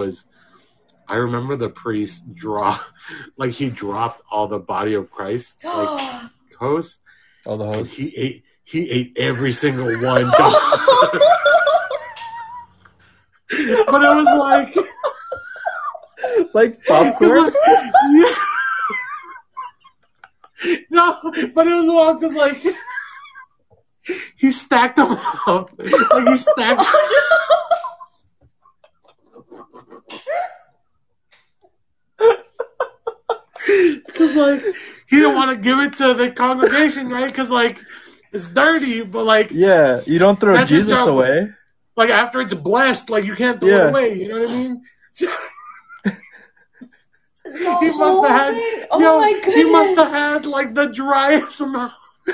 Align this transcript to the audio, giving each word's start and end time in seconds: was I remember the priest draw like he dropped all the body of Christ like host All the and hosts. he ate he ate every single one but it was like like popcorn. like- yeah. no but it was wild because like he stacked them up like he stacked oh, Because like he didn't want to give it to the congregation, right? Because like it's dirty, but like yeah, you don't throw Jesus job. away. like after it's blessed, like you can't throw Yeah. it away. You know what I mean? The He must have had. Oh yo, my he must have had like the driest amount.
was 0.00 0.24
I 1.08 1.14
remember 1.16 1.56
the 1.56 1.68
priest 1.70 2.24
draw 2.34 2.76
like 3.36 3.52
he 3.52 3.70
dropped 3.70 4.22
all 4.30 4.48
the 4.48 4.58
body 4.58 4.94
of 4.94 5.10
Christ 5.10 5.62
like 5.64 6.30
host 6.58 6.98
All 7.46 7.56
the 7.58 7.64
and 7.66 7.74
hosts. 7.76 7.94
he 7.94 8.16
ate 8.16 8.44
he 8.64 8.90
ate 8.90 9.12
every 9.16 9.52
single 9.52 9.86
one 10.00 10.30
but 10.30 10.52
it 14.02 14.16
was 14.16 14.26
like 14.38 14.74
like 16.54 16.84
popcorn. 16.84 17.44
like- 17.44 17.54
yeah. 18.12 18.34
no 20.90 21.16
but 21.54 21.66
it 21.66 21.74
was 21.74 21.86
wild 21.88 22.20
because 22.20 22.36
like 22.36 22.62
he 24.36 24.52
stacked 24.52 24.96
them 24.96 25.12
up 25.46 25.70
like 25.78 26.28
he 26.28 26.36
stacked 26.36 26.80
oh, 26.84 27.59
Because 34.20 34.36
like 34.36 34.62
he 35.08 35.16
didn't 35.16 35.34
want 35.34 35.50
to 35.50 35.56
give 35.56 35.78
it 35.78 35.94
to 35.96 36.12
the 36.14 36.30
congregation, 36.30 37.08
right? 37.08 37.26
Because 37.26 37.50
like 37.50 37.78
it's 38.32 38.46
dirty, 38.48 39.02
but 39.02 39.24
like 39.24 39.50
yeah, 39.50 40.02
you 40.06 40.18
don't 40.18 40.38
throw 40.38 40.62
Jesus 40.64 40.90
job. 40.92 41.08
away. 41.08 41.50
like 41.96 42.10
after 42.10 42.40
it's 42.40 42.52
blessed, 42.54 43.08
like 43.10 43.24
you 43.24 43.34
can't 43.34 43.58
throw 43.60 43.68
Yeah. 43.70 43.86
it 43.86 43.90
away. 43.90 44.14
You 44.14 44.28
know 44.28 44.40
what 44.40 44.50
I 44.50 44.52
mean? 44.52 44.82
The 47.42 47.76
He 47.80 47.90
must 47.90 48.26
have 48.28 48.36
had. 48.54 48.86
Oh 48.90 49.00
yo, 49.00 49.18
my 49.18 49.40
he 49.44 49.64
must 49.64 49.96
have 49.98 50.10
had 50.12 50.46
like 50.46 50.74
the 50.74 50.86
driest 50.86 51.60
amount. 51.60 51.92